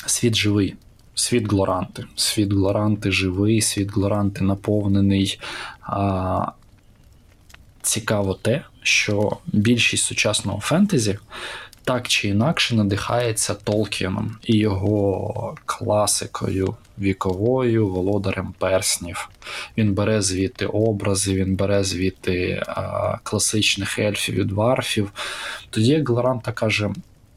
[0.06, 0.76] світ живий,
[1.16, 2.06] світ Глоранти.
[2.16, 5.40] Світ Глоранти живий, світ Глоранти наповнений.
[5.82, 6.52] А,
[7.82, 11.20] Цікаво те, що більшість сучасного фентезі
[11.88, 19.30] так чи інакше надихається Толкіном і його класикою віковою, володарем перснів.
[19.78, 25.12] Він бере звідти образи, він бере звідти а, класичних ельфів і дварфів.
[25.70, 26.90] Тоді як Глоранта каже: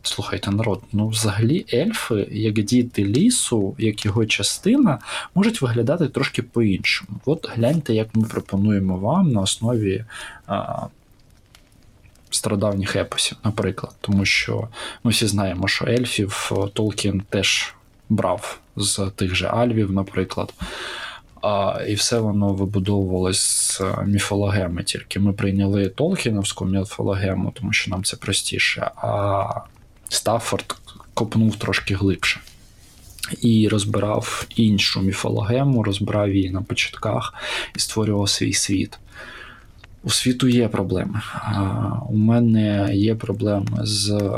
[0.03, 4.99] слухайте, народ, ну взагалі ельфи, як діти лісу, як його частина,
[5.35, 7.21] можуть виглядати трошки по-іншому.
[7.25, 10.05] От гляньте, як ми пропонуємо вам на основі.
[10.47, 10.87] А,
[12.31, 14.69] Стародавніх епосів, наприклад, тому що
[15.05, 17.75] ми всі знаємо, що ельфів Толкін теж
[18.09, 20.55] брав з тих же Альвів, наприклад.
[21.43, 24.83] А, І все воно вибудовувалось з міфологеми.
[24.83, 28.91] Тільки ми прийняли Толкіновську міфологему, тому що нам це простіше.
[28.97, 29.47] А
[30.09, 30.77] Стаффорд
[31.15, 32.41] копнув трошки глибше.
[33.41, 37.35] І розбирав іншу міфологему, розбирав її на початках
[37.77, 38.99] і створював свій світ.
[40.03, 41.21] У світу є проблеми.
[42.09, 44.31] У мене є проблеми з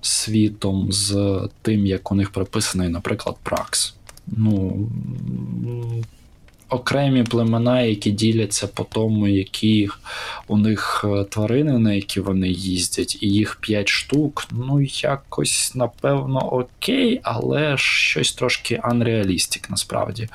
[0.00, 3.94] світом, з тим, як у них прописаний, наприклад, пракс.
[4.26, 4.88] Ну,
[6.68, 9.88] окремі племена, які діляться по тому, які
[10.46, 17.20] у них тварини, на які вони їздять, і їх 5 штук, ну, якось, напевно, окей,
[17.22, 20.28] але щось трошки unrealistic насправді.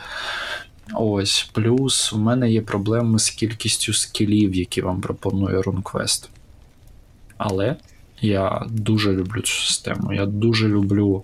[0.93, 6.30] Ось, плюс в мене є проблеми з кількістю скілів, які вам пропонує RuneQuest.
[7.38, 7.76] Але
[8.22, 10.13] я дуже люблю цю систему.
[10.13, 11.24] Я дуже люблю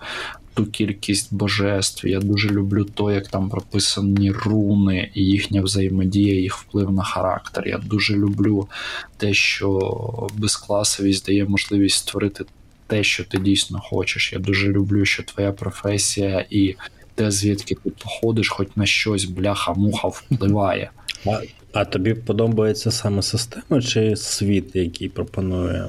[0.54, 2.08] ту кількість божеств.
[2.08, 7.68] Я дуже люблю то, як там прописані руни і їхня взаємодія, їх вплив на характер.
[7.68, 8.68] Я дуже люблю
[9.18, 12.46] те, що безкласовість дає можливість створити
[12.88, 14.34] те, що ти дійсно хочеш.
[14.34, 16.76] Я дуже люблю, що твоя професія і
[17.20, 20.90] те, звідки ти походиш, хоч на щось бляха-муха впливає.
[21.26, 21.42] А,
[21.74, 25.86] а тобі подобається саме система чи світ, який пропонує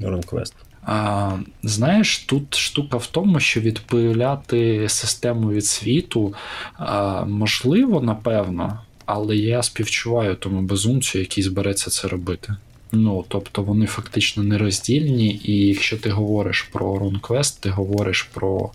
[0.00, 0.52] RuneQuest?
[0.82, 6.34] А, Знаєш, тут штука в тому, що відпиляти систему від світу
[6.76, 12.56] а, можливо, напевно, але я співчуваю тому безумцю, який збереться це робити.
[12.92, 18.70] Ну, тобто вони фактично нероздільні, і якщо ти говориш про RuneQuest, ти говориш про.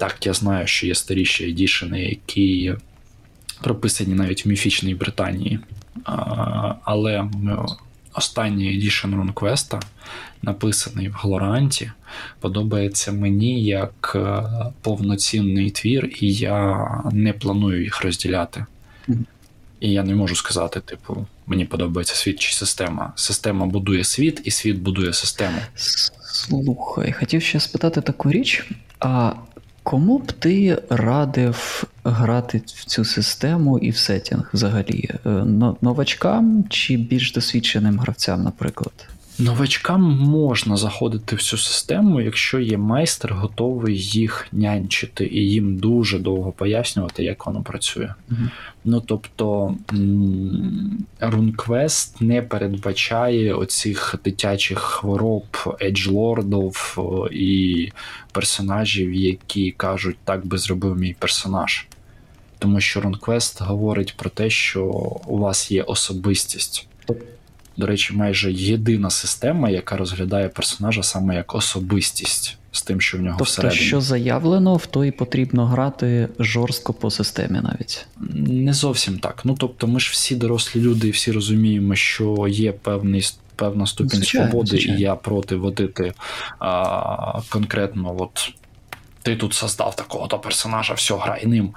[0.00, 2.74] Так, я знаю, що є старіші едішени, які
[3.60, 5.60] прописані навіть в міфічній Британії.
[6.04, 7.28] А, але
[8.14, 9.82] останній едішн RuneQuest,
[10.42, 11.92] написаний в Глоранті,
[12.40, 14.42] подобається мені як е,
[14.82, 18.66] повноцінний твір, і я не планую їх розділяти.
[19.80, 23.12] І я не можу сказати, типу, мені подобається світ чи система.
[23.16, 25.58] Система будує світ, і світ будує систему.
[26.32, 28.70] Слухай, хотів ще спитати таку річ.
[29.00, 29.32] А
[29.82, 35.10] кому б ти радив грати в цю систему і в сетінг взагалі?
[35.26, 35.30] Е,
[35.80, 39.08] Новачкам чи більш досвідченим гравцям, наприклад?
[39.40, 46.18] Новачкам можна заходити в цю систему, якщо є майстер, готовий їх нянчити, і їм дуже
[46.18, 48.14] довго пояснювати, як воно працює.
[48.28, 48.50] Мгм.
[48.84, 51.06] Ну тобто м,
[52.20, 56.98] не передбачає оцих дитячих хвороб еджлордів
[57.32, 57.88] і
[58.32, 61.86] персонажів, які кажуть, так би зробив мій персонаж.
[62.58, 64.84] Тому що RuneQuest говорить про те, що
[65.26, 66.86] у вас є особистість.
[67.80, 73.20] До речі, майже єдина система, яка розглядає персонажа саме як особистість з тим, що в
[73.20, 73.82] нього Тобто, всередині.
[73.82, 78.06] що заявлено, в то і потрібно грати жорстко по системі навіть.
[78.48, 79.40] Не зовсім так.
[79.44, 83.22] Ну тобто, ми ж всі дорослі люди, і всі розуміємо, що є певний
[83.56, 84.98] певна ступінь Звичайно, свободи, звичайно.
[84.98, 86.12] і я проти водити
[86.58, 88.52] а, конкретно, от
[89.22, 91.74] ти тут создав такого-то персонажа, все, грай ним.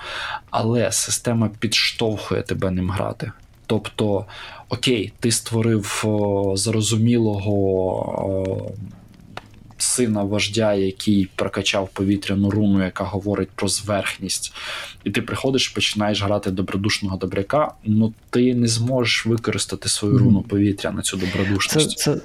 [0.50, 3.32] Але система підштовхує тебе ним грати.
[3.66, 4.26] Тобто,
[4.74, 7.54] окей, ти створив о, зрозумілого
[8.30, 8.72] о,
[9.78, 14.54] сина вождя, який прокачав повітряну руну, яка говорить про зверхність,
[15.04, 20.92] і ти приходиш, починаєш грати добродушного добряка, ну ти не зможеш використати свою руну повітря
[20.92, 21.98] на цю Це, добродушність.
[21.98, 22.16] це,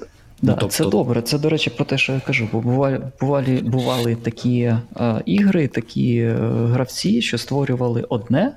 [0.41, 1.21] да, тобто- це добре.
[1.21, 4.77] Це, до речі, про те, що я кажу, бо бували, бували, бували такі е,
[5.25, 6.35] ігри, такі е,
[6.73, 8.55] гравці, що створювали одне,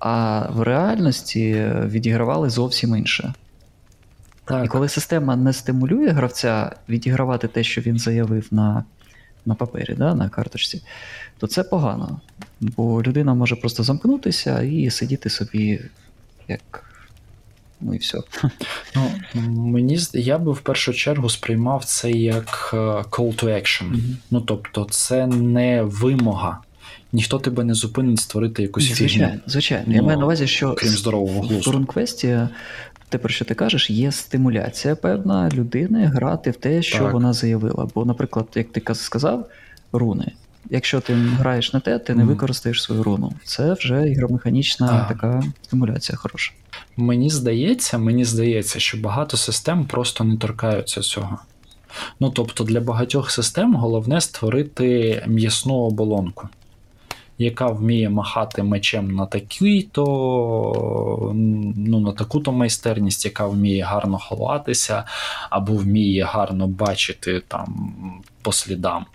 [0.00, 3.34] а в реальності відігравали зовсім інше.
[4.64, 8.84] І коли система не стимулює гравця відігравати те, що він заявив на,
[9.46, 10.82] на папері, да, на карточці,
[11.38, 12.20] то це погано.
[12.60, 15.80] Бо людина може просто замкнутися і сидіти собі
[16.48, 16.84] як.
[17.80, 18.18] Ну і все.
[18.96, 19.10] Ну,
[19.50, 23.84] мені я би в першу чергу сприймав це як е, call to action.
[23.84, 24.16] Мгм.
[24.30, 26.58] Ну тобто, це не вимога.
[27.12, 29.92] Ніхто тебе не зупинить створити якусь фігню, Звичайно, звичайно.
[29.92, 31.70] Я Ну, маю на увазі, що крім здорового в глузду.
[31.70, 32.48] RuneQuest,
[33.08, 37.12] те, про що ти кажеш, є стимуляція певна людини грати в те, що Так.
[37.12, 37.88] вона заявила.
[37.94, 39.46] Бо, наприклад, як ти сказав,
[39.92, 40.32] руни.
[40.70, 43.32] Якщо ти граєш на те, ти не використаєш свою руну.
[43.44, 45.08] Це вже ігромеханічна Так.
[45.08, 46.52] така стимуляція хороша.
[46.96, 51.38] Мені здається, мені здається, що багато систем просто не торкаються цього.
[52.20, 56.48] Ну тобто, для багатьох систем головне створити м'ясну оболонку,
[57.44, 61.32] яка вміє махати мечем на такий-то,
[61.76, 65.04] ну, на таку-то майстерність, яка вміє гарно ховатися,
[65.50, 67.92] або вміє гарно бачити там
[68.42, 69.06] по слідам.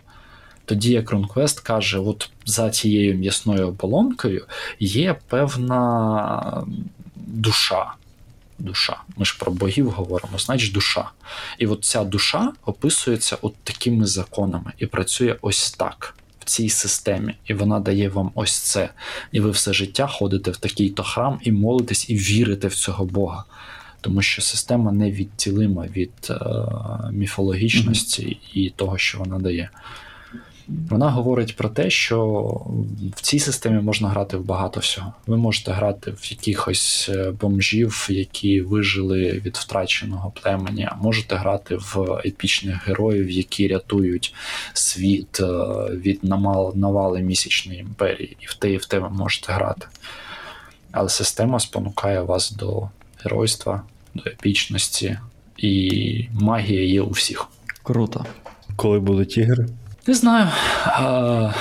[0.65, 4.45] Тоді як RuneQuest каже, от за цією м'ясною оболонкою
[4.79, 6.63] є певна
[7.15, 7.93] душа.
[8.59, 8.97] Душа.
[9.17, 11.09] Ми ж про богів говоримо, значить душа.
[11.57, 16.15] І от ця душа описується от такими законами і працює ось так
[16.45, 17.35] цій системі.
[17.45, 18.89] І вона дає вам ось це.
[19.31, 23.43] І ви все життя ходите в такий-то храм і молитесь, і вірите в цього Бога.
[24.01, 26.35] Тому що система невідділима від е,
[27.11, 29.69] міфологічності і того, що вона дає.
[30.67, 32.43] Вона говорить про те, що
[33.15, 35.13] в цій системі можна грати в багато всього.
[35.27, 41.75] Ви можете грати в якихось е, бомжів, які вижили від втраченого племені, а можете грати
[41.75, 44.33] в епічних героїв, які рятують
[44.73, 45.45] світ е,
[45.91, 46.23] від
[46.75, 48.37] навали місячної імперії.
[48.39, 49.87] І в те, і в те ви можете грати.
[50.91, 52.89] Але система спонукає вас до
[53.23, 55.17] геройства, до епічності,
[55.57, 57.47] і магія є у всіх.
[57.83, 58.25] Круто.
[58.75, 59.67] Коли будуть ігри?
[60.07, 60.47] Не знаю.
[60.85, 61.51] А,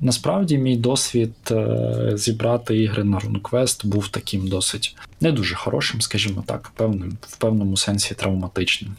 [0.00, 6.44] насправді, мій досвід е, зібрати ігри на RuneQuest був таким досить не дуже хорошим, скажімо
[6.46, 8.96] так, певним, в певному сенсі травматичним.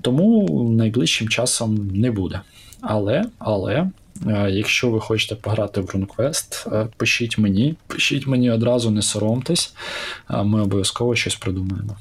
[0.00, 2.40] Тому найближчим часом не буде.
[2.80, 3.90] Але, але.
[4.26, 9.74] е, Якщо ви хочете пограти в RuneQuest, е, пишіть мені, пишіть мені одразу, не соромтесь,
[10.44, 11.96] ми обов'язково щось придумаємо.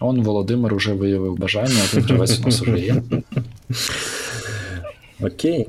[0.00, 3.02] Он Володимир уже виявив бажання, а тут у нас вже є.
[5.20, 5.68] Окей.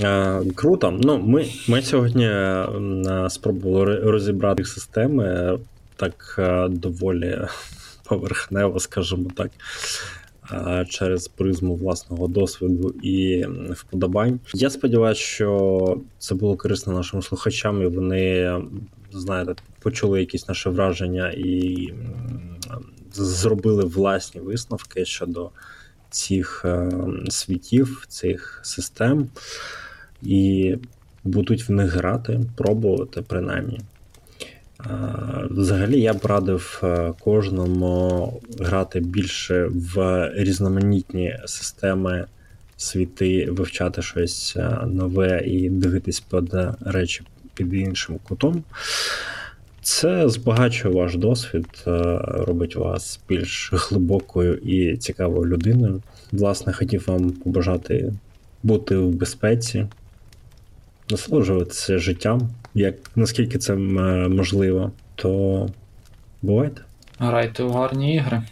[0.00, 0.98] Е, круто.
[1.02, 5.58] Ну, ми, ми сьогодні м, спробували розібрати системи
[5.96, 7.38] так е, доволі
[8.08, 9.50] поверхнево, скажімо так,
[10.42, 14.40] а, через призму власного досвіду і вподобань.
[14.54, 18.56] Я сподіваюся, що це було корисно нашим слухачам, і вони,
[19.12, 21.88] знаєте, почули якісь наші враження і
[23.12, 25.50] зробили власні висновки щодо
[26.10, 26.90] цих е,
[27.28, 29.28] світів, цих систем,
[30.22, 30.76] і
[31.24, 33.80] будуть в них грати, пробувати принаймні.
[33.80, 34.86] Е,
[35.50, 42.26] Взагалі, я б радив е, кожному грати більше в різноманітні системи,
[42.76, 44.56] світи, вивчати щось
[44.86, 47.22] нове і дивитись під речі
[47.54, 48.64] під іншим кутом.
[49.82, 56.02] Це збагачує ваш досвід, е, робить вас більш глибокою і цікавою людиною.
[56.32, 58.12] Власне, хотів вам побажати
[58.62, 59.86] бути в безпеці,
[61.10, 65.68] насолоджуватися життям, як наскільки це можливо, то
[66.42, 66.82] бувайте.
[67.18, 68.42] Грайте в гарні ігри.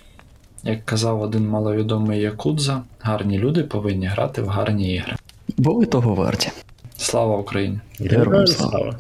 [0.65, 5.17] Як казав один маловідомий Якудза, гарні люди повинні грати в гарні ігри.
[5.57, 6.51] Бо ви того варті.
[6.97, 7.81] Слава Україні!
[8.01, 8.71] Героям Героям слава.
[8.73, 8.99] слава!